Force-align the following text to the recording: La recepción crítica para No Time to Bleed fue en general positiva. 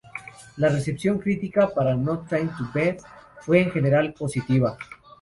La 0.57 0.69
recepción 0.69 1.19
crítica 1.19 1.69
para 1.75 1.93
No 1.95 2.25
Time 2.27 2.49
to 2.57 2.67
Bleed 2.73 2.97
fue 3.41 3.61
en 3.61 3.69
general 3.69 4.15
positiva. 4.15 4.75